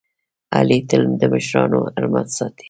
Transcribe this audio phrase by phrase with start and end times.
[0.57, 2.59] علي تل د مشرانو حرمت ساتي.